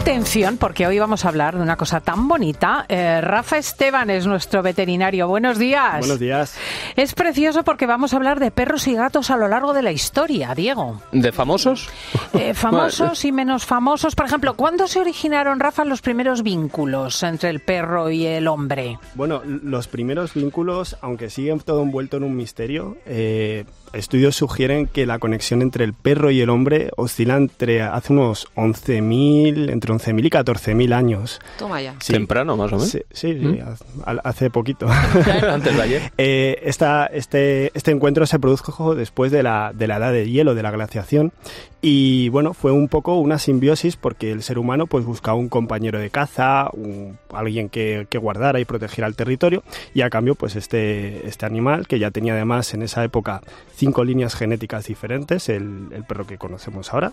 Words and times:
Atención, 0.00 0.56
porque 0.56 0.86
hoy 0.86 0.98
vamos 0.98 1.24
a 1.24 1.28
hablar 1.28 1.56
de 1.56 1.62
una 1.62 1.76
cosa 1.76 2.00
tan 2.00 2.28
bonita. 2.28 2.86
Eh, 2.88 3.20
Rafa 3.20 3.58
Esteban 3.58 4.08
es 4.08 4.26
nuestro 4.26 4.62
veterinario. 4.62 5.28
Buenos 5.28 5.58
días. 5.58 5.98
Buenos 5.98 6.18
días. 6.18 6.56
Es 6.96 7.14
precioso 7.14 7.62
porque 7.62 7.84
vamos 7.84 8.14
a 8.14 8.16
hablar 8.16 8.40
de 8.40 8.50
perros 8.50 8.86
y 8.86 8.94
gatos 8.94 9.30
a 9.30 9.36
lo 9.36 9.48
largo 9.48 9.74
de 9.74 9.82
la 9.82 9.92
historia, 9.92 10.54
Diego. 10.54 11.02
¿De 11.12 11.32
famosos? 11.32 11.88
Eh, 12.32 12.54
famosos 12.54 13.24
y 13.24 13.32
menos 13.32 13.66
famosos. 13.66 14.14
Por 14.14 14.26
ejemplo, 14.26 14.54
¿cuándo 14.54 14.86
se 14.86 15.00
originaron, 15.00 15.60
Rafa, 15.60 15.84
los 15.84 16.00
primeros 16.00 16.42
vínculos 16.42 17.22
entre 17.22 17.50
el 17.50 17.60
perro 17.60 18.08
y 18.10 18.24
el 18.24 18.48
hombre? 18.48 18.98
Bueno, 19.14 19.42
los 19.44 19.88
primeros 19.88 20.32
vínculos, 20.32 20.96
aunque 21.02 21.28
siguen 21.28 21.60
todo 21.60 21.82
envuelto 21.82 22.16
en 22.16 22.24
un 22.24 22.34
misterio, 22.36 22.96
eh, 23.04 23.64
estudios 23.92 24.36
sugieren 24.36 24.86
que 24.86 25.06
la 25.06 25.18
conexión 25.18 25.62
entre 25.62 25.84
el 25.84 25.92
perro 25.94 26.30
y 26.30 26.40
el 26.40 26.50
hombre 26.50 26.90
oscila 26.96 27.36
entre 27.36 27.82
hace 27.82 28.12
unos 28.12 28.48
11.000, 28.54 29.70
entre 29.70 29.92
11.000 29.92 30.26
y 30.26 30.30
14.000 30.30 30.92
años. 30.92 31.40
Toma 31.58 31.80
ya. 31.80 31.94
Sí. 32.00 32.12
Temprano, 32.12 32.56
más 32.56 32.72
o 32.72 32.76
menos. 32.76 32.88
Sí, 32.90 33.02
sí, 33.10 33.34
¿Mm? 33.34 33.58
ha- 34.04 34.12
hace 34.24 34.50
poquito. 34.50 34.86
Antes 35.48 35.76
de 35.76 35.82
ayer. 35.82 36.12
Eh, 36.18 36.60
esta- 36.64 37.06
este, 37.06 37.70
este 37.74 37.90
encuentro 37.90 38.26
se 38.26 38.38
produjo 38.38 38.94
después 38.94 39.32
de 39.32 39.42
la, 39.42 39.72
de 39.74 39.86
la 39.86 39.96
edad 39.96 40.12
de 40.12 40.28
hielo, 40.30 40.54
de 40.54 40.62
la 40.62 40.70
glaciación, 40.70 41.32
y 41.80 42.28
bueno, 42.30 42.54
fue 42.54 42.72
un 42.72 42.88
poco 42.88 43.14
una 43.18 43.38
simbiosis 43.38 43.96
porque 43.96 44.32
el 44.32 44.42
ser 44.42 44.58
humano 44.58 44.86
pues 44.86 45.04
buscaba 45.04 45.36
un 45.36 45.48
compañero 45.48 45.98
de 46.00 46.10
caza, 46.10 46.68
un- 46.72 47.18
alguien 47.32 47.68
que, 47.68 48.06
que 48.10 48.18
guardara 48.18 48.58
y 48.60 48.64
protegiera 48.64 49.06
el 49.06 49.14
territorio, 49.16 49.62
y 49.94 50.00
a 50.02 50.10
cambio 50.10 50.34
pues 50.34 50.56
este, 50.56 51.26
este 51.28 51.46
animal, 51.46 51.86
que 51.86 51.98
ya 51.98 52.10
tenía 52.10 52.32
además 52.34 52.74
en 52.74 52.82
esa 52.82 53.04
época 53.04 53.42
cinco 53.78 54.04
líneas 54.04 54.34
genéticas 54.34 54.86
diferentes, 54.86 55.48
el, 55.48 55.88
perro 56.06 56.26
que 56.26 56.36
conocemos 56.36 56.92
ahora, 56.92 57.12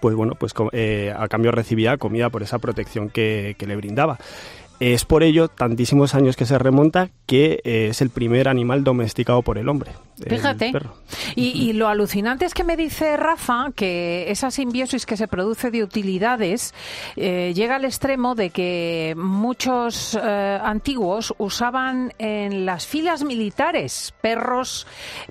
pues 0.00 0.14
bueno, 0.14 0.34
pues 0.34 0.52
eh, 0.72 1.14
a 1.16 1.28
cambio 1.28 1.52
recibía 1.52 1.96
comida 1.96 2.28
por 2.30 2.42
esa 2.42 2.58
protección 2.58 3.08
que, 3.08 3.54
que 3.58 3.66
le 3.66 3.76
brindaba. 3.76 4.18
Es 4.80 5.04
por 5.04 5.22
ello, 5.22 5.48
tantísimos 5.48 6.14
años 6.14 6.36
que 6.36 6.46
se 6.46 6.58
remonta, 6.58 7.10
que 7.28 7.60
eh, 7.62 7.88
es 7.90 8.00
el 8.00 8.08
primer 8.08 8.48
animal 8.48 8.82
domesticado 8.84 9.42
por 9.42 9.58
el 9.58 9.68
hombre. 9.68 9.92
el 10.24 10.30
Fíjate. 10.30 10.72
perro. 10.72 10.94
Y, 11.36 11.48
y 11.68 11.74
lo 11.74 11.88
alucinante 11.88 12.46
es 12.46 12.54
que 12.54 12.64
me 12.64 12.74
dice 12.74 13.18
Rafa 13.18 13.66
que 13.76 14.30
esa 14.30 14.50
simbiosis 14.50 15.04
que 15.04 15.16
se 15.18 15.28
produce 15.28 15.70
de 15.70 15.82
utilidades 15.84 16.72
eh, 17.16 17.52
llega 17.54 17.76
al 17.76 17.84
extremo 17.84 18.34
de 18.34 18.48
que 18.48 19.14
muchos 19.16 20.18
eh, 20.20 20.58
antiguos 20.62 21.34
usaban 21.36 22.14
en 22.18 22.64
las 22.64 22.86
filas 22.86 23.22
militares 23.24 24.14
perros 24.22 24.86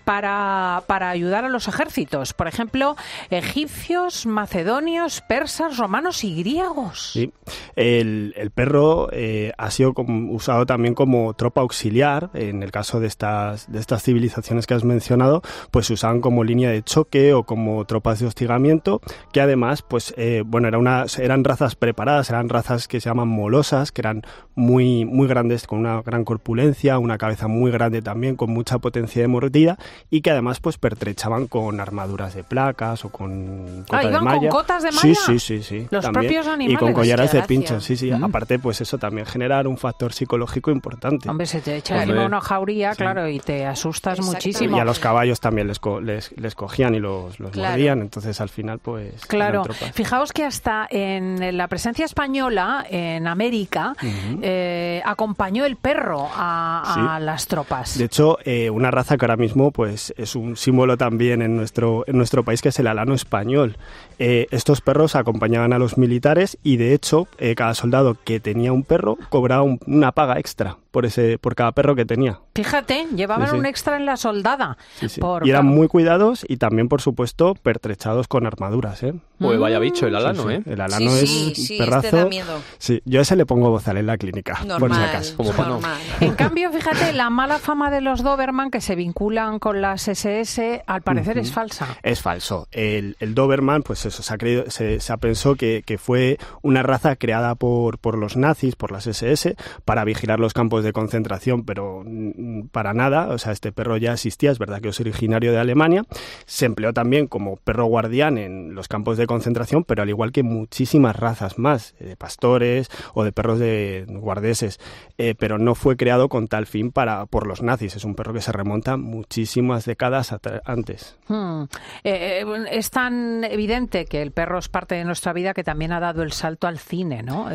para, 0.06 0.84
para 0.86 1.09
ayudar 1.09 1.45
a 1.45 1.50
los 1.50 1.68
ejércitos. 1.68 2.34
Por 2.34 2.48
ejemplo, 2.48 2.95
egipcios, 3.31 4.28
macedonios, 4.28 5.22
persas, 5.22 5.78
romanos 5.78 6.23
y 6.23 6.36
griegos. 6.36 7.12
Sí. 7.14 7.31
El, 7.75 8.36
el 8.38 8.52
perro 8.52 9.09
ha 9.58 9.72
sido 9.72 9.94
como- 9.95 10.31
usado 10.34 10.66
también 10.68 10.94
como 10.94 11.34
tropa 11.34 11.62
auxiliar. 11.62 11.86
En 12.33 12.63
el 12.63 12.71
caso 12.71 12.99
de 12.99 13.07
estas, 13.07 13.71
de 13.71 13.80
estas 13.80 14.03
civilizaciones 14.03 14.67
que 14.67 14.73
has 14.73 14.83
mencionado, 14.83 15.41
pues 15.71 15.88
se 15.88 15.94
usaban 15.94 16.21
como 16.21 16.44
línea 16.44 16.69
de 16.69 16.83
choque 16.83 17.33
o 17.33 17.44
como 17.44 17.85
tropas 17.85 18.19
de 18.19 18.27
hostigamiento, 18.27 19.02
que 19.31 19.41
además, 19.41 19.81
pues, 19.81 20.13
eh, 20.17 20.44
bueno, 20.45 20.67
era 20.67 20.77
una, 20.77 21.05
eran 21.19 21.44
razas 21.44 21.75
preparadas, 21.75 22.29
eran 22.29 22.49
razas 22.49 22.88
que 22.88 22.99
se 22.99 23.09
llaman 23.09 23.27
molosas, 23.27 23.91
que 23.91 24.02
eran 24.02 24.23
muy, 24.55 25.05
muy 25.05 25.27
grandes, 25.27 25.67
con 25.67 25.79
una 25.79 26.02
gran 26.02 26.23
corpulencia, 26.25 26.99
una 26.99 27.17
cabeza 27.17 27.47
muy 27.47 27.71
grande 27.71 28.01
también, 28.01 28.35
con 28.35 28.51
mucha 28.51 28.79
potencia 28.79 29.22
de 29.22 29.27
mordida, 29.27 29.77
y 30.09 30.22
que 30.22 30.31
además, 30.31 30.59
pues, 30.59 30.77
pertrechaban 30.77 31.47
con 31.47 31.79
armaduras 31.79 32.33
de 32.35 32.44
placas 32.44 33.05
o 33.05 33.09
con 33.09 33.83
cota 33.88 33.97
Ah, 33.97 34.01
de 34.01 34.09
¿iban 34.09 34.19
con 34.25 34.25
malla. 34.25 34.49
cotas 34.49 34.83
de 34.83 34.91
Sí, 34.91 35.07
malla? 35.09 35.19
sí, 35.25 35.39
sí, 35.39 35.63
sí. 35.63 35.88
Los 35.91 36.03
también. 36.05 36.25
propios 36.25 36.45
Y 36.45 36.49
animales. 36.49 36.79
con 36.79 36.94
collares 36.94 37.31
de 37.31 37.38
gracia. 37.39 37.47
pincho, 37.47 37.79
sí, 37.81 37.95
sí. 37.95 38.11
Mm. 38.11 38.23
Aparte, 38.23 38.59
pues 38.59 38.81
eso 38.81 38.97
también 38.97 39.25
generar 39.27 39.67
un 39.67 39.77
factor 39.77 40.13
psicológico 40.13 40.72
importante. 40.72 41.29
Hombre, 41.29 41.45
se 41.45 41.61
te 41.61 41.77
echa 41.78 41.95
Hombre. 41.95 42.09
encima 42.12 42.25
una 42.25 42.41
jauría, 42.41 42.91
Sí. 42.94 42.97
claro, 42.97 43.28
y 43.28 43.40
te 43.40 43.66
asustas 43.66 44.19
muchísimo. 44.22 44.78
y 44.78 44.79
a 44.79 44.85
los 44.85 45.00
caballos 45.00 45.40
también 45.40 45.68
les, 45.68 45.79
co- 45.79 46.01
les, 46.01 46.31
les 46.38 46.56
cogían 46.56 46.96
y 46.96 47.00
los, 47.00 47.40
los 47.40 47.51
Claro. 47.51 47.69
mordían, 47.72 48.01
entonces 48.01 48.40
al 48.41 48.50
final 48.50 48.79
pues... 48.79 49.25
Claro, 49.28 49.63
fijaos 49.94 50.34
que 50.34 50.44
hasta 50.44 50.88
en 50.90 51.57
la 51.57 51.68
presencia 51.68 52.06
española 52.06 52.85
en 52.90 53.28
América 53.28 53.96
eh, 54.41 55.01
acompañó 55.06 55.66
el 55.66 55.75
perro 55.75 56.28
a, 56.34 56.81
a 57.13 57.19
Sí. 57.19 57.25
las 57.25 57.47
tropas. 57.47 57.97
De 57.97 58.06
hecho, 58.06 58.38
eh, 58.46 58.69
una 58.69 58.91
raza 58.91 59.18
que 59.18 59.25
ahora 59.25 59.38
mismo 59.38 59.72
pues 59.72 60.13
es 60.18 60.35
un 60.35 60.56
símbolo 60.57 60.97
también 60.97 61.41
en 61.41 61.56
nuestro, 61.56 62.03
en 62.07 62.18
nuestro 62.18 62.44
país, 62.44 62.62
que 62.62 62.69
es 62.69 62.80
el 62.80 62.88
alano 62.88 63.13
español. 63.13 63.78
Eh, 64.19 64.47
estos 64.51 64.81
perros 64.81 65.16
acompañaban 65.16 65.74
a 65.74 65.80
los 65.80 65.97
militares 65.97 66.57
y 66.63 66.78
de 66.78 66.94
hecho 66.94 67.28
eh, 67.38 67.53
cada 67.56 67.74
soldado 67.75 68.18
que 68.24 68.40
tenía 68.40 68.74
un 68.74 68.84
perro 68.84 69.18
cobraba 69.30 69.62
un- 69.63 69.80
una 69.85 70.12
paga 70.12 70.40
extra 70.40 70.78
por, 70.97 71.06
ese, 71.06 71.38
por 71.38 71.53
cada 71.53 71.74
perro 71.74 71.96
que 71.96 72.06
tenía. 72.06 72.40
Fíjate, 72.56 73.06
llevaban 73.16 73.50
Sí, 73.50 73.52
sí. 73.53 73.59
un 73.59 73.66
extra 73.68 73.97
en 73.97 74.08
la 74.08 74.18
soldada. 74.18 74.80
Sí, 75.00 75.09
sí. 75.09 75.22
Por- 75.22 75.46
Y 75.46 75.52
eran 75.52 75.68
muy 75.68 75.88
cuidados 75.88 76.44
y 76.50 76.58
también, 76.58 76.90
por 76.90 77.02
supuesto, 77.02 77.53
pertrechados 77.53 78.28
con 78.28 78.47
armaduras. 78.47 79.03
¿eh? 79.03 79.13
Pues 79.38 79.59
vaya 79.59 79.78
bicho 79.78 80.07
el 80.07 80.16
alano, 80.16 80.47
sí. 80.47 80.56
¿eh? 80.56 80.63
El 80.66 80.81
alano 80.81 81.12
Sí, 81.12 81.18
es 81.24 81.30
sí, 81.30 81.46
un 81.50 81.56
sí, 81.56 81.78
perrazo. 81.78 82.07
este 82.07 82.18
da 82.18 82.25
miedo. 82.25 82.59
Sí, 82.80 83.00
yo 83.06 83.19
a 83.19 83.22
ese 83.22 83.36
le 83.36 83.46
pongo 83.46 83.69
bozal 83.69 83.97
en 83.97 84.07
la 84.07 84.18
clínica, 84.18 84.53
por 84.56 84.62
si 84.63 84.68
Normal, 84.69 85.03
acaso. 85.09 85.38
Como 85.38 85.52
para 85.52 85.68
no. 85.69 85.74
normal. 85.75 85.97
En 86.19 86.34
cambio, 86.34 86.72
fíjate, 86.72 87.13
la 87.13 87.30
mala 87.30 87.59
fama 87.59 87.91
de 87.91 88.02
los 88.02 88.24
Doberman 88.24 88.72
que 88.72 88.81
se 88.81 88.96
vinculan 88.96 89.59
con 89.59 89.80
las 89.80 90.07
SS, 90.07 90.81
al 90.88 91.03
parecer 91.03 91.38
es 91.38 91.52
falsa. 91.52 91.86
Es 92.02 92.24
falso. 92.24 92.68
El, 92.72 93.18
el 93.19 93.36
Doberman, 93.36 93.84
pues 93.84 94.03
eso, 94.07 94.24
se 94.24 94.34
ha, 94.34 94.38
creído, 94.40 94.63
se, 94.72 95.00
se 95.00 95.13
ha 95.13 95.18
pensado 95.18 95.53
que, 95.57 95.84
que 95.86 96.00
fue 96.00 96.40
una 96.63 96.81
raza 96.81 97.16
creada 97.18 97.53
por, 97.53 98.00
por 98.00 98.18
los 98.18 98.36
nazis, 98.36 98.75
por 98.75 98.91
las 98.91 99.06
SS, 99.06 99.56
para 99.86 100.03
vigilar 100.06 100.40
los 100.40 100.53
campos 100.53 100.84
de 100.84 100.87
concentración, 100.94 101.64
pero 101.64 102.03
mm, 102.06 102.31
para 102.72 102.94
nada. 102.94 103.29
O 103.29 103.38
sea, 103.38 103.51
este 103.51 103.72
perro 103.72 103.97
ya 103.97 104.13
existía, 104.13 104.51
es 104.51 104.59
verdad 104.59 104.81
que 104.81 104.90
es 104.90 105.00
originario 105.00 105.51
de 105.51 105.59
Alemania. 105.59 106.03
Se 106.45 106.66
empleó 106.66 106.94
también 106.94 107.28
como 107.28 107.57
perro 107.57 107.85
guardián 107.85 108.38
en 108.38 108.75
los 108.75 108.88
campos 108.88 109.18
de 109.18 109.28
concentración, 109.28 109.84
pero 109.84 110.03
al 110.03 110.09
igual 110.09 110.31
que 110.31 110.44
muchísimas 110.44 111.16
razas 111.16 111.59
más, 111.59 111.95
eh, 112.00 112.06
de 112.06 112.16
pastores 112.16 112.90
o 113.13 113.23
de 113.23 113.31
perros 113.31 113.59
de 113.59 114.06
guardeses. 114.07 114.79
Eh, 115.18 115.35
pero 115.38 115.57
no 115.57 115.75
fue 115.75 115.97
creado 115.97 116.29
con 116.29 116.47
tal 116.47 116.66
fin 116.66 116.91
para, 116.91 117.25
por 117.25 117.47
los 117.47 117.62
nazis. 117.62 117.95
Es 117.95 118.06
un 118.06 118.16
perro 118.16 118.34
que 118.34 118.41
se 118.41 118.51
remonta 118.51 118.97
muchísimas 118.97 119.85
décadas 119.85 120.35
antes. 120.66 121.18
Hmm. 121.28 121.63
Eh, 122.03 122.45
es 122.72 122.91
tan 122.91 123.44
evidente 123.44 124.06
que 124.06 124.22
el 124.22 124.31
perro 124.31 124.59
es 124.59 124.69
parte 124.69 124.95
de 124.95 125.06
nuestra 125.06 125.34
vida 125.34 125.53
que 125.53 125.63
también 125.63 125.91
ha 125.91 126.00
dado 126.00 126.24
el 126.24 126.31
salto 126.31 126.68
al 126.68 126.79
cine, 126.79 127.24
¿no? 127.24 127.47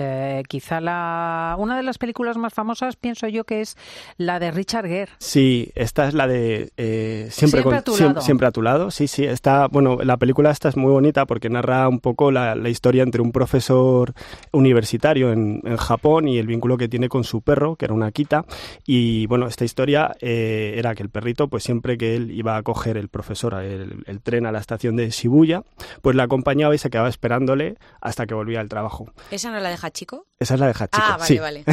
Quizá 0.48 0.80
la, 0.80 1.56
una 1.58 1.76
de 1.76 1.82
las 1.82 1.98
películas 1.98 2.36
más 2.36 2.52
famosas, 2.52 2.96
pienso 2.96 3.28
yo, 3.28 3.44
que 3.44 3.60
es 3.60 3.76
la 4.16 4.38
de 4.38 4.50
Richard 4.50 4.86
Gere. 4.92 5.12
Sí, 5.18 5.70
esta 5.74 6.06
es 6.08 6.14
la 6.14 6.26
de 6.26 6.72
eh, 6.76 7.28
siempre, 7.30 7.60
Siempre 7.60 7.62
con- 7.62 7.74
a 7.74 7.82
tu 7.82 7.96
lado. 7.96 8.20
siempre 8.20 8.46
a 8.46 8.50
tu 8.50 8.62
lado. 8.62 8.90
Sí, 8.90 9.08
sí, 9.08 9.24
está, 9.24 9.66
bueno, 9.68 9.98
la 10.02 10.16
película 10.16 10.50
esta 10.50 10.68
es 10.68 10.76
muy 10.76 10.90
bonita 10.92 11.26
porque 11.26 11.48
narra 11.50 11.88
un 11.88 12.00
poco 12.00 12.30
la, 12.30 12.54
la 12.54 12.68
historia 12.68 13.02
entre 13.02 13.22
un 13.22 13.32
profesor 13.32 14.12
universitario 14.52 15.32
en, 15.32 15.60
en 15.64 15.76
Japón 15.76 16.28
y 16.28 16.38
el 16.38 16.46
vínculo 16.46 16.76
que 16.76 16.88
tiene 16.88 17.08
con 17.08 17.24
su 17.24 17.42
perro, 17.42 17.76
que 17.76 17.86
era 17.86 17.94
una 17.94 18.06
Akita. 18.06 18.44
Y 18.86 19.26
bueno, 19.26 19.46
esta 19.46 19.64
historia 19.64 20.14
eh, 20.20 20.74
era 20.76 20.94
que 20.94 21.02
el 21.02 21.10
perrito, 21.10 21.48
pues 21.48 21.64
siempre 21.64 21.96
que 21.98 22.14
él 22.16 22.30
iba 22.30 22.56
a 22.56 22.62
coger 22.62 22.96
el 22.96 23.08
profesor 23.08 23.54
el, 23.54 24.04
el 24.06 24.20
tren 24.20 24.46
a 24.46 24.52
la 24.52 24.58
estación 24.58 24.96
de 24.96 25.10
Shibuya, 25.10 25.62
pues 26.02 26.16
la 26.16 26.24
acompañaba 26.24 26.74
y 26.74 26.78
se 26.78 26.90
quedaba 26.90 27.08
esperándole 27.08 27.76
hasta 28.00 28.26
que 28.26 28.34
volvía 28.34 28.60
al 28.60 28.68
trabajo. 28.68 29.06
¿Esa 29.30 29.50
no 29.50 29.58
la 29.60 29.70
deja 29.70 29.90
chico? 29.90 30.26
Esa 30.42 30.54
es 30.54 30.60
la 30.60 30.66
de 30.66 30.72
Hachiko. 30.72 30.98
ah, 31.00 31.16
vale, 31.18 31.26
sí. 31.26 31.38
vale. 31.38 31.64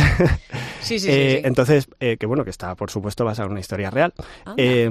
Sí, 0.81 0.97
sí, 0.97 1.07
sí. 1.07 1.11
Eh, 1.11 1.39
sí. 1.41 1.47
Entonces, 1.47 1.89
eh, 1.99 2.15
que 2.17 2.25
bueno, 2.25 2.45
que 2.45 2.49
está 2.49 2.73
por 2.75 2.89
supuesto 2.89 3.25
basada 3.25 3.47
en 3.47 3.51
una 3.51 3.59
historia 3.59 3.89
real. 3.89 4.13
Eh, 4.55 4.89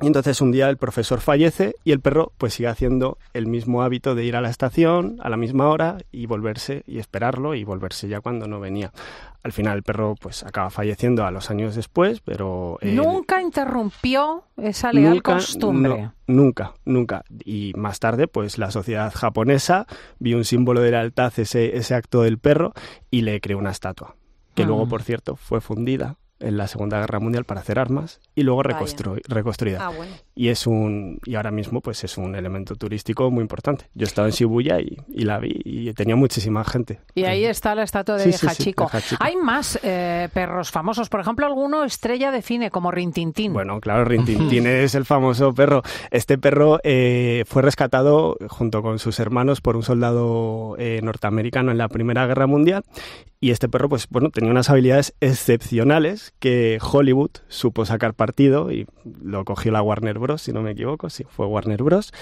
y 0.00 0.06
entonces 0.06 0.40
un 0.40 0.52
día 0.52 0.68
el 0.68 0.76
profesor 0.76 1.20
fallece 1.20 1.74
y 1.84 1.92
el 1.92 2.00
perro 2.00 2.32
pues 2.38 2.54
sigue 2.54 2.68
haciendo 2.68 3.18
el 3.32 3.46
mismo 3.46 3.82
hábito 3.82 4.14
de 4.14 4.24
ir 4.24 4.36
a 4.36 4.40
la 4.40 4.50
estación 4.50 5.16
a 5.20 5.28
la 5.30 5.36
misma 5.36 5.68
hora 5.68 5.98
y 6.12 6.26
volverse 6.26 6.82
y 6.86 6.98
esperarlo 6.98 7.54
y 7.54 7.64
volverse 7.64 8.06
ya 8.08 8.20
cuando 8.20 8.46
no 8.46 8.60
venía. 8.60 8.92
Al 9.42 9.52
final 9.52 9.76
el 9.78 9.82
perro 9.84 10.14
pues 10.20 10.42
acaba 10.42 10.70
falleciendo 10.70 11.24
a 11.24 11.30
los 11.30 11.50
años 11.50 11.74
después, 11.76 12.20
pero... 12.20 12.78
Nunca 12.82 13.40
interrumpió 13.40 14.42
esa 14.56 14.92
leal 14.92 15.14
nunca, 15.14 15.34
costumbre. 15.34 16.02
no, 16.02 16.14
nunca, 16.26 16.74
nunca. 16.84 17.24
Y 17.44 17.72
más 17.76 18.00
tarde, 18.00 18.26
pues 18.26 18.58
la 18.58 18.70
sociedad 18.72 19.12
japonesa 19.14 19.86
vio 20.18 20.36
un 20.36 20.44
símbolo 20.44 20.80
de 20.80 20.90
lealtad, 20.90 21.32
ese, 21.36 21.76
ese 21.76 21.94
acto 21.94 22.22
del 22.22 22.38
perro, 22.38 22.72
y 23.10 23.22
le 23.22 23.40
creó 23.40 23.58
una 23.58 23.70
estatua. 23.70 24.16
Que 24.56 24.64
Mm. 24.64 24.66
luego, 24.68 24.88
por 24.88 25.02
cierto, 25.02 25.36
fue 25.36 25.60
fundida 25.60 26.16
en 26.40 26.56
la 26.56 26.66
Segunda 26.66 27.00
Guerra 27.00 27.18
Mundial 27.20 27.44
para 27.44 27.60
hacer 27.60 27.78
armas 27.78 28.20
y 28.34 28.42
luego 28.42 28.62
reconstru- 28.62 29.20
reconstruida. 29.26 29.86
Ah, 29.86 29.90
bueno. 29.90 30.12
Y 30.36 30.48
es 30.48 30.66
un 30.66 31.18
y 31.24 31.34
ahora 31.34 31.50
mismo 31.50 31.80
pues 31.80 32.04
es 32.04 32.18
un 32.18 32.36
elemento 32.36 32.76
turístico 32.76 33.30
muy 33.30 33.40
importante. 33.42 33.86
Yo 33.94 34.04
he 34.04 34.08
estado 34.08 34.28
en 34.28 34.34
Shibuya 34.34 34.80
y, 34.80 34.98
y 35.08 35.24
la 35.24 35.38
vi 35.38 35.60
y 35.64 35.92
tenía 35.94 36.14
muchísima 36.14 36.62
gente. 36.62 37.00
Y 37.14 37.24
ahí 37.24 37.46
está 37.46 37.74
la 37.74 37.82
estatua 37.82 38.16
de 38.16 38.24
Sí, 38.24 38.32
sí, 38.32 38.38
sí, 38.38 38.46
Hachiko. 38.46 38.84
de 38.92 38.98
Hachiko. 38.98 39.24
Hay 39.24 39.34
más 39.36 39.78
eh, 39.82 40.28
perros 40.32 40.70
famosos, 40.70 41.08
por 41.08 41.20
ejemplo, 41.20 41.46
alguno 41.46 41.84
estrella 41.84 42.30
de 42.30 42.42
cine 42.42 42.70
como 42.70 42.90
Rintintín. 42.90 43.54
Bueno, 43.54 43.80
claro, 43.80 44.04
Rintintín 44.04 44.66
es 44.66 44.94
el 44.94 45.06
famoso 45.06 45.54
perro. 45.54 45.82
Este 46.10 46.36
perro 46.36 46.80
eh, 46.84 47.44
fue 47.46 47.62
rescatado 47.62 48.36
junto 48.48 48.82
con 48.82 48.98
sus 48.98 49.18
hermanos 49.18 49.62
por 49.62 49.74
un 49.76 49.82
soldado 49.82 50.76
eh, 50.78 51.00
norteamericano 51.02 51.70
en 51.70 51.78
la 51.78 51.88
Primera 51.88 52.26
Guerra 52.26 52.46
Mundial. 52.46 52.84
Y 53.38 53.50
este 53.50 53.68
perro, 53.68 53.88
pues 53.88 54.08
bueno, 54.08 54.30
tenía 54.30 54.50
unas 54.50 54.70
habilidades 54.70 55.14
excepcionales 55.20 56.32
que 56.38 56.78
Hollywood 56.80 57.30
supo 57.48 57.84
sacar 57.84 58.14
partido 58.14 58.72
y 58.72 58.86
lo 59.22 59.44
cogió 59.44 59.72
la 59.72 59.82
Warner 59.82 60.18
Bros, 60.18 60.25
si 60.38 60.52
no 60.52 60.62
me 60.62 60.72
equivoco, 60.72 61.10
sí, 61.10 61.24
fue 61.28 61.46
Warner 61.46 61.82
Bros. 61.82 62.12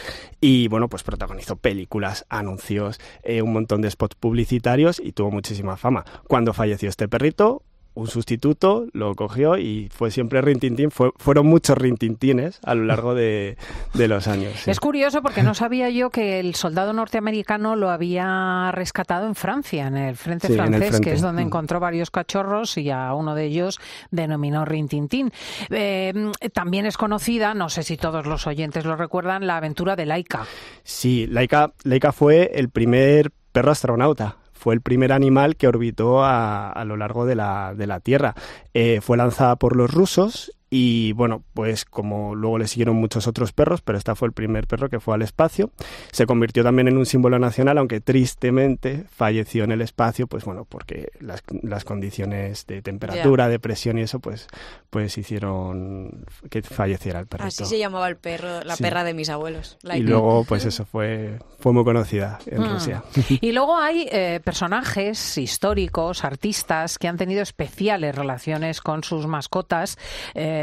Y 0.40 0.68
bueno, 0.68 0.88
pues 0.88 1.02
protagonizó 1.02 1.56
películas, 1.56 2.26
anuncios, 2.28 3.00
eh, 3.22 3.42
un 3.42 3.52
montón 3.52 3.80
de 3.80 3.90
spots 3.90 4.16
publicitarios 4.16 5.00
y 5.02 5.12
tuvo 5.12 5.30
muchísima 5.30 5.76
fama. 5.76 6.04
Cuando 6.28 6.52
falleció 6.52 6.88
este 6.88 7.08
perrito, 7.08 7.62
un 7.94 8.08
sustituto 8.08 8.86
lo 8.92 9.14
cogió 9.14 9.56
y 9.56 9.88
fue 9.92 10.10
siempre 10.10 10.40
Rintintín. 10.42 10.90
Fue, 10.90 11.10
fueron 11.16 11.46
muchos 11.46 11.78
Rintintines 11.78 12.58
a 12.64 12.74
lo 12.74 12.84
largo 12.84 13.14
de, 13.14 13.56
de 13.94 14.08
los 14.08 14.26
años. 14.26 14.52
sí. 14.56 14.70
Es 14.70 14.80
curioso 14.80 15.22
porque 15.22 15.42
no 15.44 15.54
sabía 15.54 15.88
yo 15.90 16.10
que 16.10 16.40
el 16.40 16.54
soldado 16.56 16.92
norteamericano 16.92 17.76
lo 17.76 17.90
había 17.90 18.70
rescatado 18.72 19.26
en 19.26 19.34
Francia, 19.36 19.86
en 19.86 19.96
el 19.96 20.16
frente 20.16 20.48
Sí, 20.48 20.54
en 20.54 20.60
el 20.60 20.66
francés, 20.66 20.88
frente. 20.90 21.08
que 21.08 21.14
es 21.14 21.20
donde 21.22 21.42
Mm. 21.44 21.46
encontró 21.46 21.78
varios 21.80 22.10
cachorros 22.10 22.76
y 22.78 22.90
a 22.90 23.14
uno 23.14 23.34
de 23.34 23.44
ellos 23.44 23.78
denominó 24.10 24.64
Rintintín. 24.64 25.30
Eh, 25.70 26.12
también 26.52 26.86
es 26.86 26.96
conocida, 26.96 27.54
no 27.54 27.68
sé 27.68 27.82
si 27.84 27.96
todos 27.96 28.26
los 28.26 28.46
oyentes 28.46 28.84
lo 28.84 28.96
recuerdan, 28.96 29.46
la 29.46 29.56
aventura 29.58 29.94
de 29.96 30.06
Laika. 30.06 30.46
Sí, 30.82 31.26
Laika, 31.28 31.72
Laika 31.84 32.12
fue 32.12 32.50
el 32.54 32.70
primer 32.70 33.30
perro 33.52 33.70
astronauta. 33.70 34.36
Fue 34.64 34.72
el 34.72 34.80
primer 34.80 35.12
animal 35.12 35.56
que 35.56 35.68
orbitó 35.68 36.24
a, 36.24 36.72
a 36.72 36.84
lo 36.86 36.96
largo 36.96 37.26
de 37.26 37.34
la, 37.34 37.74
de 37.76 37.86
la 37.86 38.00
Tierra. 38.00 38.34
Eh, 38.72 39.02
fue 39.02 39.18
lanzada 39.18 39.56
por 39.56 39.76
los 39.76 39.92
rusos 39.92 40.56
y, 40.76 41.12
bueno, 41.12 41.44
pues 41.54 41.84
como 41.84 42.34
luego 42.34 42.58
le 42.58 42.66
siguieron 42.66 42.96
muchos 42.96 43.28
otros 43.28 43.52
perros, 43.52 43.80
pero 43.80 43.96
esta 43.96 44.16
fue 44.16 44.26
el 44.26 44.32
primer 44.32 44.66
perro 44.66 44.88
que 44.88 44.98
fue 44.98 45.14
al 45.14 45.22
espacio. 45.22 45.70
Se 46.10 46.26
convirtió 46.26 46.64
también 46.64 46.88
en 46.88 46.96
un 46.96 47.06
símbolo 47.06 47.38
nacional, 47.38 47.78
aunque 47.78 48.00
tristemente 48.00 49.04
falleció 49.08 49.62
en 49.62 49.70
el 49.70 49.80
espacio, 49.82 50.26
pues 50.26 50.44
bueno, 50.44 50.64
porque 50.68 51.12
las, 51.20 51.44
las 51.62 51.84
condiciones 51.84 52.66
de 52.66 52.82
temperatura, 52.82 53.48
de 53.48 53.60
presión 53.60 53.98
y 53.98 54.02
eso, 54.02 54.18
pues, 54.18 54.48
pues 54.90 55.16
hicieron 55.16 56.24
que 56.50 56.62
falleciera 56.62 57.20
el 57.20 57.26
perrito. 57.28 57.46
Así 57.48 57.64
se 57.66 57.78
llamaba 57.78 58.08
el 58.08 58.16
perro, 58.16 58.62
la 58.64 58.74
Sí. 58.74 58.82
perra 58.82 59.04
de 59.04 59.14
mis 59.14 59.28
abuelos. 59.28 59.78
Y 59.84 59.86
Laika. 59.86 60.10
luego, 60.10 60.42
pues 60.44 60.64
eso 60.64 60.84
fue, 60.84 61.38
fue 61.60 61.72
muy 61.72 61.84
conocida 61.84 62.40
en 62.46 62.62
Mm. 62.62 62.72
Rusia. 62.72 63.04
Y 63.40 63.52
luego 63.52 63.76
hay 63.76 64.08
eh, 64.10 64.40
personajes 64.42 65.38
históricos, 65.38 66.24
artistas, 66.24 66.98
que 66.98 67.06
han 67.06 67.16
tenido 67.16 67.42
especiales 67.42 68.14
relaciones 68.16 68.80
con 68.80 69.04
sus 69.04 69.28
mascotas. 69.28 69.98
Eh, 70.34 70.62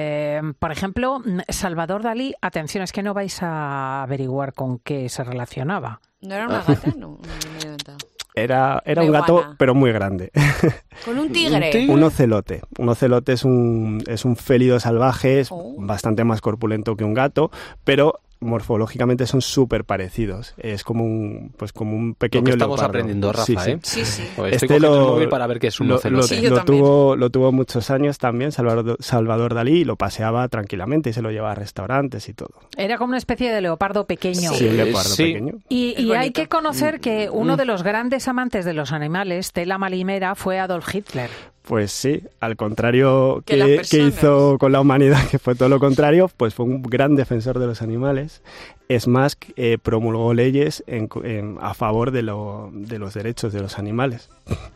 por 0.59 0.71
ejemplo, 0.71 1.21
Salvador 1.49 2.03
Dalí, 2.03 2.33
atención, 2.41 2.83
es 2.83 2.91
que 2.91 3.03
no 3.03 3.13
vais 3.13 3.41
a 3.41 4.03
averiguar 4.03 4.53
con 4.53 4.79
qué 4.79 5.09
se 5.09 5.23
relacionaba. 5.23 6.01
¿No 6.21 6.35
era 6.35 6.45
una 6.47 6.61
gata? 6.63 6.91
No, 6.97 7.07
no 7.07 7.19
me 7.21 7.59
he 7.59 7.63
inventado. 7.63 7.97
Era, 8.33 8.81
era 8.85 9.03
un 9.03 9.11
gato, 9.11 9.55
pero 9.57 9.75
muy 9.75 9.91
grande. 9.91 10.31
Con 11.05 11.19
un 11.19 11.33
tigre. 11.33 11.69
tigre? 11.69 11.93
un 11.93 12.01
ocelote. 12.01 12.61
Un 12.77 12.87
ocelote 12.87 13.33
es 13.33 13.43
un, 13.43 14.01
es 14.07 14.23
un 14.23 14.37
félido 14.37 14.79
salvaje, 14.79 15.41
es 15.41 15.49
Oh. 15.51 15.75
bastante 15.77 16.23
más 16.23 16.39
corpulento 16.39 16.95
que 16.95 17.03
un 17.03 17.13
gato, 17.13 17.51
pero 17.83 18.21
morfológicamente 18.41 19.25
son 19.27 19.41
súper 19.41 19.85
parecidos. 19.85 20.53
Es 20.57 20.83
como 20.83 21.03
un, 21.05 21.53
pues 21.57 21.71
como 21.73 21.95
un 21.95 22.15
pequeño 22.15 22.41
Lo 22.41 22.45
que 22.45 22.51
estamos 22.51 22.77
leopardo. 22.79 22.89
aprendiendo, 22.89 23.31
Rafa, 23.31 23.45
Sí, 23.45 23.55
sí. 23.57 23.71
¿eh? 23.71 23.79
Sí, 23.83 24.05
sí. 24.05 24.23
Pues 24.35 24.53
Este 24.53 24.65
estoy 24.65 24.79
cogiendo 24.79 24.97
lo- 24.97 25.05
el 25.07 25.13
móvil 25.13 25.29
para 25.29 25.47
ver 25.47 25.59
qué 25.59 25.67
es 25.67 25.79
un 25.79 25.87
lo, 25.87 25.99
lo- 26.03 26.23
Sí, 26.23 26.41
lo 26.47 26.63
tuvo, 26.65 27.15
lo 27.15 27.29
tuvo 27.29 27.51
muchos 27.51 27.89
años 27.91 28.17
también 28.17 28.51
Salvador, 28.51 28.97
Salvador 28.99 29.53
Dalí 29.53 29.79
y 29.81 29.85
lo 29.85 29.95
paseaba 29.95 30.47
tranquilamente 30.49 31.11
y 31.11 31.13
se 31.13 31.21
lo 31.21 31.31
llevaba 31.31 31.51
a 31.53 31.55
restaurantes 31.55 32.27
y 32.29 32.33
todo. 32.33 32.51
Era 32.77 32.97
como 32.97 33.09
una 33.11 33.17
especie 33.17 33.51
de 33.51 33.61
leopardo 33.61 34.05
pequeño. 34.05 34.51
Sí, 34.53 34.67
un 34.67 34.77
leopardo 34.77 35.09
sí. 35.09 35.23
pequeño. 35.23 35.53
Y, 35.69 35.95
y 36.01 36.11
hay 36.13 36.31
que 36.31 36.47
conocer 36.47 36.99
que 36.99 37.29
Mm. 37.31 37.35
uno 37.37 37.57
de 37.57 37.65
los 37.65 37.83
grandes 37.83 38.27
amantes 38.27 38.65
de 38.65 38.73
los 38.73 38.91
animales, 38.91 39.51
Tela 39.53 39.77
Malimera, 39.77 40.35
fue 40.35 40.59
Adolf 40.59 40.93
Hitler. 40.93 41.29
Pues 41.63 41.91
sí, 41.91 42.23
al 42.39 42.55
contrario 42.55 43.43
Que 43.45 43.81
hizo 43.91 44.57
con 44.57 44.71
la 44.71 44.81
humanidad, 44.81 45.19
que 45.29 45.37
fue 45.39 45.53
todo 45.55 45.69
lo 45.69 45.79
contrario, 45.79 46.29
pues 46.35 46.55
fue 46.55 46.65
un 46.65 46.81
gran 46.81 47.15
defensor 47.15 47.59
de 47.59 47.67
los 47.67 47.81
animales. 47.81 48.41
Es 48.89 49.07
más, 49.07 49.37
eh, 49.55 49.77
promulgó 49.81 50.33
leyes 50.33 50.83
en- 50.85 51.07
en- 51.23 51.57
a 51.61 51.73
favor 51.73 52.11
de, 52.11 52.23
lo- 52.23 52.69
de 52.73 52.99
los 52.99 53.13
derechos 53.13 53.53
de 53.53 53.61
los 53.61 53.77
animales. 53.79 54.29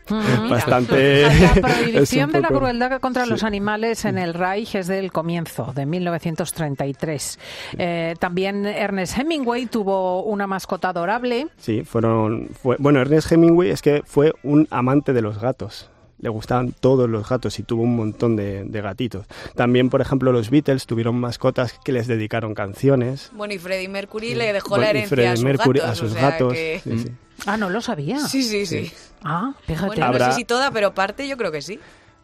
Mm. 0.09 0.49
Bastante... 0.49 1.23
La 1.23 1.53
prohibición 1.61 2.31
de 2.31 2.39
la 2.39 2.47
crueldad 2.47 2.99
contra 3.01 3.25
Sí. 3.25 3.29
los 3.31 3.43
animales 3.43 4.05
en 4.05 4.17
el 4.17 4.33
Reich 4.33 4.75
es 4.75 4.87
del 4.87 5.11
comienzo, 5.11 5.73
de 5.75 5.85
1933. 5.85 7.39
Eh, 7.77 8.13
también 8.19 8.65
Ernest 8.65 9.17
Hemingway 9.17 9.65
tuvo 9.65 10.23
una 10.23 10.47
mascota 10.47 10.89
adorable. 10.89 11.47
Sí, 11.57 11.83
fueron... 11.83 12.49
Fue, 12.61 12.77
bueno, 12.79 13.01
Ernest 13.01 13.31
Hemingway 13.31 13.69
es 13.71 13.81
que 13.81 14.03
fue 14.05 14.33
un 14.43 14.67
amante 14.71 15.11
de 15.13 15.21
los 15.21 15.39
gatos. 15.39 15.89
Le 16.19 16.29
gustaban 16.29 16.71
todos 16.71 17.09
los 17.09 17.27
gatos 17.27 17.59
y 17.59 17.63
tuvo 17.63 17.83
un 17.83 17.95
montón 17.95 18.35
de, 18.35 18.63
de 18.63 18.81
gatitos. 18.81 19.25
También, 19.55 19.89
por 19.89 19.99
ejemplo, 20.01 20.31
los 20.31 20.49
Beatles 20.49 20.85
tuvieron 20.85 21.19
mascotas 21.19 21.77
que 21.83 21.91
les 21.91 22.07
dedicaron 22.07 22.53
canciones. 22.55 23.31
Bueno, 23.33 23.53
y 23.53 23.57
Freddie 23.59 23.89
Mercury 23.89 24.33
le 24.33 24.53
dejó 24.53 24.69
Bueno, 24.69 24.83
la 24.83 24.87
y 24.87 24.89
herencia 25.03 25.31
a 25.31 25.35
sus 25.35 25.43
Mercury 25.45 25.79
gatos. 25.79 25.91
a 25.91 25.95
sus 25.95 26.11
o 26.11 26.13
sea 26.15 26.29
gatos. 26.31 26.53
que- 26.53 26.81
sí, 26.83 26.99
sí. 26.99 27.11
Ah, 27.45 27.57
no 27.57 27.69
lo 27.69 27.81
sabía. 27.81 28.19
Sí, 28.19 28.43
sí, 28.43 28.65
sí. 28.65 28.91
Ah, 29.23 29.53
fíjate. 29.67 29.87
Bueno, 29.87 30.05
Habrá- 30.05 30.27
no 30.27 30.31
sé 30.33 30.37
si 30.39 30.45
toda, 30.45 30.71
pero 30.71 30.93
parte 30.93 31.27
yo 31.27 31.35
creo 31.35 31.51
que 31.51 31.61
sí. 31.61 31.79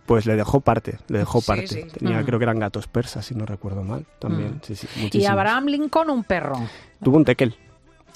Pues 0.06 0.26
le 0.26 0.36
dejó 0.36 0.62
parte, 0.62 0.98
le 1.10 1.20
dejó 1.20 1.42
Sí, 1.42 1.48
parte. 1.48 1.68
sí. 1.68 1.84
Tenía, 2.00 2.22
Mm. 2.22 2.26
creo 2.26 2.40
que 2.40 2.44
eran 2.44 2.60
gatos 2.60 2.88
persas, 2.88 3.26
si 3.26 3.36
no 3.36 3.46
recuerdo 3.46 3.84
mal. 3.84 4.06
También, 4.20 4.56
Mm. 4.56 4.60
sí, 4.64 4.76
sí. 4.76 4.88
y. 5.12 5.26
Abraham 5.26 5.66
Lincoln, 5.68 6.10
un 6.10 6.24
perro. 6.24 6.56
Tuvo 7.04 7.18
un 7.18 7.26
tequel, 7.26 7.56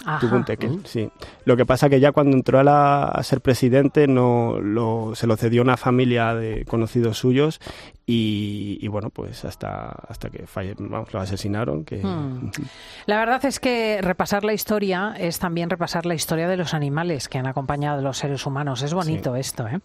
Ajá. 0.03 0.19
tuvo 0.19 0.35
un 0.35 0.45
tequel, 0.45 0.81
sí. 0.85 1.09
Lo 1.45 1.55
que 1.55 1.65
pasa 1.65 1.89
que 1.89 1.99
ya 1.99 2.11
cuando 2.11 2.35
entró 2.35 2.59
a, 2.59 2.63
la- 2.63 3.05
a 3.05 3.23
ser 3.23 3.41
presidente 3.41 4.07
no 4.07 4.59
lo, 4.61 5.13
se 5.15 5.27
lo 5.27 5.37
cedió 5.37 5.61
una 5.61 5.77
familia 5.77 6.33
de 6.35 6.65
conocidos 6.65 7.17
suyos 7.17 7.59
y, 8.07 8.77
y 8.81 8.87
bueno, 8.87 9.09
pues 9.09 9.45
hasta, 9.45 9.89
hasta 10.07 10.29
que 10.29 10.45
falle, 10.45 10.75
vamos, 10.77 11.11
lo 11.13 11.19
asesinaron. 11.19 11.83
Que, 11.83 12.05
Mm. 12.05 12.51
La 13.05 13.17
verdad 13.17 13.43
es 13.45 13.59
que 13.59 13.99
repasar 14.01 14.43
la 14.43 14.53
historia 14.53 15.15
es 15.17 15.39
también 15.39 15.69
repasar 15.69 16.05
la 16.05 16.13
historia 16.15 16.47
de 16.47 16.57
los 16.57 16.73
animales 16.73 17.27
que 17.27 17.37
han 17.37 17.47
acompañado 17.47 17.99
a 17.99 18.01
los 18.01 18.17
seres 18.17 18.45
humanos. 18.45 18.81
Es 18.81 18.93
bonito 18.93 19.35
esto, 19.35 19.67
¿eh? 19.67 19.79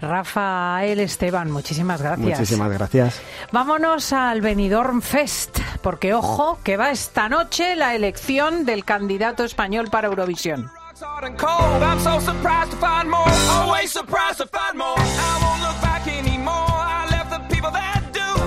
Rafael 0.00 1.00
Esteban, 1.00 1.50
muchísimas 1.50 2.00
gracias. 2.02 2.38
Muchísimas 2.38 2.70
gracias. 2.72 3.22
Vámonos 3.52 4.12
al 4.12 4.40
Benidorm 4.40 5.02
Fest, 5.02 5.58
porque 5.82 6.14
ojo, 6.14 6.58
que 6.62 6.76
va 6.76 6.90
esta 6.90 7.28
noche 7.28 7.76
la 7.76 7.94
elección 7.94 8.64
del 8.64 8.84
candidato 8.84 9.44
español 9.44 9.88
para 9.90 10.08
Eurovisión. 10.08 10.70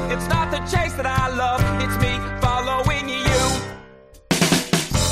It's 0.09 0.27
not 0.29 0.51
the 0.51 0.59
chase 0.59 0.95
that 0.95 1.05
I 1.05 1.27
love. 1.35 1.61
It's 1.81 1.97
me 1.99 2.17
following 2.39 3.09
you. 3.09 3.41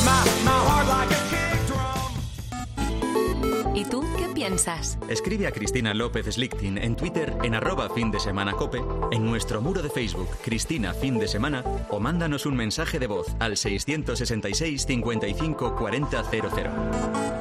My, 0.05 0.23
my 0.45 0.57
heart 0.67 0.87
like 0.87 1.11
a 1.11 1.19
kick 1.29 1.59
drum. 1.67 2.13
¿Y 3.75 3.83
tú 3.85 4.05
qué 4.17 4.29
piensas? 4.33 4.97
Escribe 5.09 5.47
a 5.47 5.51
Cristina 5.51 5.93
López 5.93 6.27
Slichting 6.33 6.77
en 6.77 6.95
Twitter 6.95 7.35
en 7.43 7.55
arroba 7.55 7.89
fin 7.89 8.09
de 8.09 8.21
semana 8.21 8.53
cope, 8.53 8.81
en 9.11 9.25
nuestro 9.25 9.61
muro 9.61 9.81
de 9.81 9.89
Facebook 9.89 10.29
Cristina 10.41 10.93
Fin 10.93 11.19
de 11.19 11.27
Semana 11.27 11.63
o 11.89 11.99
mándanos 11.99 12.45
un 12.45 12.55
mensaje 12.55 12.97
de 12.97 13.07
voz 13.07 13.27
al 13.39 13.57
666 13.57 14.85
55 14.85 15.75
40 15.75 16.23
00. 16.23 17.34